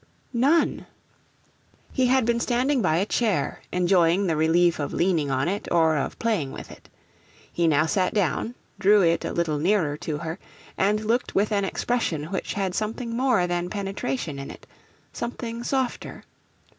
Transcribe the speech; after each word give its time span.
'None.' 0.33 0.87
He 1.93 2.07
had 2.07 2.25
been 2.25 2.39
standing 2.39 2.81
by 2.81 2.95
a 2.97 3.05
chair, 3.05 3.61
enjoying 3.71 4.25
the 4.25 4.35
relief 4.35 4.79
of 4.79 4.93
leaning 4.93 5.29
on 5.29 5.47
it, 5.47 5.67
or 5.71 5.95
of 5.95 6.17
playing 6.17 6.51
with 6.51 6.71
it. 6.71 6.89
He 7.53 7.67
now 7.67 7.85
sat 7.85 8.11
down, 8.11 8.55
drew 8.79 9.03
it 9.03 9.23
a 9.23 9.31
little 9.31 9.59
nearer 9.59 9.95
to 9.97 10.17
her, 10.17 10.39
and 10.75 11.05
looked 11.05 11.35
with 11.35 11.51
an 11.51 11.65
expression 11.65 12.23
which 12.31 12.53
had 12.55 12.73
something 12.73 13.15
more 13.15 13.45
than 13.45 13.69
penetration 13.69 14.39
in 14.39 14.49
it 14.49 14.65
something 15.13 15.63
softer. 15.63 16.23